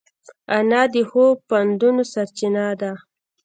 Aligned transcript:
انا 0.57 0.81
د 0.93 0.95
ښو 1.09 1.23
پندونو 1.47 2.03
سرچینه 2.13 2.65
ده 2.81 2.91